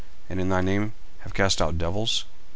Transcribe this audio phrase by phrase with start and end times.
[0.31, 2.25] and in thy name have cast out devils?